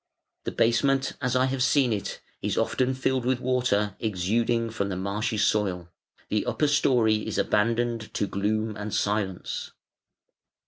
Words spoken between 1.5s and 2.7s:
seen it, is